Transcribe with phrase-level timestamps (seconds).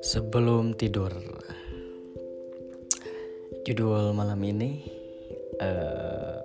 [0.00, 1.12] Sebelum tidur,
[3.68, 4.88] judul malam ini
[5.60, 6.40] uh,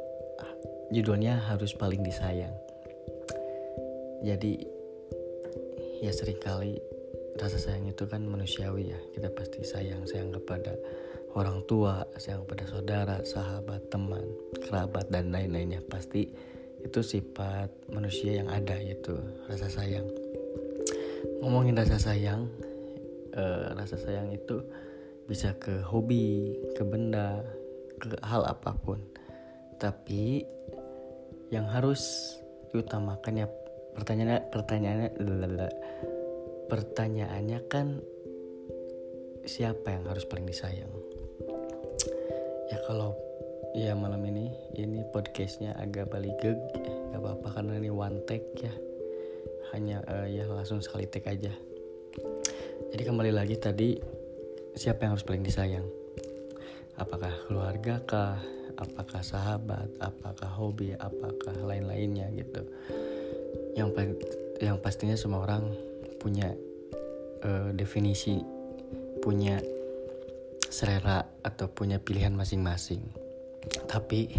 [0.92, 2.52] judulnya harus paling disayang.
[4.28, 4.60] Jadi
[6.04, 6.84] ya sering kali
[7.40, 9.00] rasa sayang itu kan manusiawi ya.
[9.16, 10.76] Kita pasti sayang sayang kepada
[11.32, 14.28] orang tua, sayang kepada saudara, sahabat, teman,
[14.68, 15.80] kerabat dan lain-lainnya.
[15.88, 16.57] Pasti
[16.88, 19.14] itu sifat manusia yang ada yaitu
[19.52, 20.08] rasa sayang.
[21.44, 22.48] Ngomongin rasa sayang,
[23.36, 24.64] uh, rasa sayang itu
[25.28, 27.44] bisa ke hobi, ke benda,
[28.00, 29.04] ke hal apa pun.
[29.76, 30.48] Tapi
[31.52, 32.34] yang harus
[32.72, 33.48] diutamakan ya
[33.96, 35.10] pertanyaannya pertanyaannya
[36.68, 38.04] pertanyaannya kan
[39.48, 40.92] siapa yang harus paling disayang
[42.68, 43.16] ya kalau
[43.78, 46.58] ya malam ini ini podcastnya agak baligeg
[47.14, 48.74] gak apa-apa karena ini one take ya
[49.78, 51.54] hanya uh, ya langsung sekali take aja
[52.90, 54.18] jadi kembali lagi tadi
[54.78, 55.86] siapa yang harus paling disayang?
[57.02, 58.38] Apakah keluarga kah?
[58.78, 59.90] Apakah sahabat?
[59.98, 60.94] Apakah hobi?
[60.94, 62.62] Apakah lain-lainnya gitu?
[63.74, 64.18] Yang
[64.62, 65.74] yang pastinya semua orang
[66.22, 66.54] punya
[67.42, 68.42] uh, definisi,
[69.22, 69.62] punya
[70.70, 73.27] selera atau punya pilihan masing-masing.
[73.88, 74.32] Tapi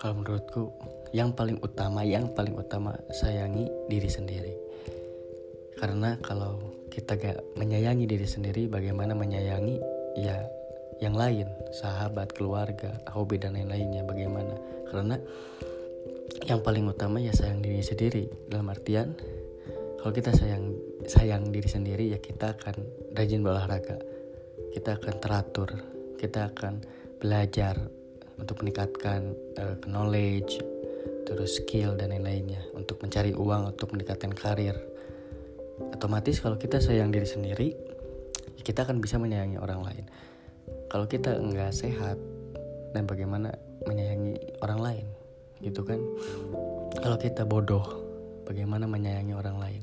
[0.00, 0.72] kalau menurutku
[1.12, 4.54] yang paling utama, yang paling utama sayangi diri sendiri.
[5.76, 6.60] Karena kalau
[6.92, 9.76] kita gak menyayangi diri sendiri bagaimana menyayangi?
[10.18, 10.42] Ya
[11.00, 14.54] yang lain sahabat keluarga hobi dan lain-lainnya bagaimana?
[14.90, 15.16] Karena
[16.44, 18.24] yang paling utama ya sayang diri sendiri.
[18.48, 19.16] Dalam artian
[20.00, 20.72] kalau kita sayang
[21.04, 22.76] sayang diri sendiri ya kita akan
[23.16, 24.00] rajin berolahraga.
[24.72, 25.70] Kita akan teratur.
[26.20, 26.84] Kita akan
[27.20, 27.99] belajar
[28.40, 30.58] untuk meningkatkan uh, knowledge
[31.28, 34.74] terus skill dan lain-lainnya untuk mencari uang untuk meningkatkan karir.
[35.94, 37.68] Otomatis kalau kita sayang diri sendiri
[38.60, 40.04] kita akan bisa menyayangi orang lain.
[40.90, 42.18] Kalau kita nggak sehat
[42.92, 43.54] dan bagaimana
[43.86, 45.06] menyayangi orang lain?
[45.62, 46.00] Gitu kan?
[46.98, 47.86] Kalau kita bodoh
[48.44, 49.82] bagaimana menyayangi orang lain?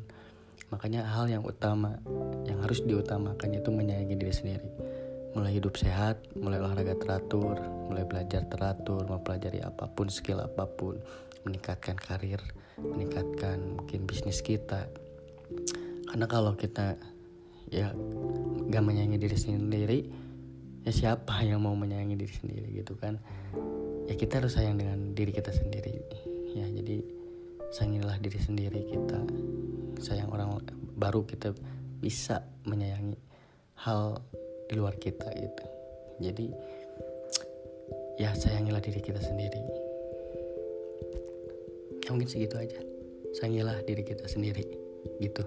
[0.68, 1.96] Makanya hal yang utama
[2.44, 4.68] yang harus diutamakan itu menyayangi diri sendiri
[5.36, 11.00] mulai hidup sehat, mulai olahraga teratur, mulai belajar teratur, mempelajari apa pun, skill apa pun,
[11.44, 12.40] meningkatkan karir,
[12.80, 14.88] meningkatkan mungkin bisnis kita,
[16.08, 16.96] karena kalau kita
[17.68, 17.92] ya
[18.72, 20.00] gak menyayangi diri sendiri
[20.88, 23.20] ya siapa yang mau menyayangi diri sendiri gitu kan?
[24.08, 26.00] Ya kita harus sayang dengan diri kita sendiri.
[26.56, 27.04] Ya jadi
[27.76, 29.20] sayangilah diri sendiri kita
[30.00, 30.64] sayang orang
[30.96, 31.52] baru kita
[32.00, 33.20] bisa menyayangi
[33.84, 34.24] hal
[34.68, 35.66] di luar kita gitu.
[36.22, 36.48] Jadi
[38.20, 39.62] ya sayangilah diri kita sendiri.
[42.04, 42.80] Ya, mungkin segitu aja.
[43.36, 44.64] Sayangilah diri kita sendiri
[45.20, 45.44] gitu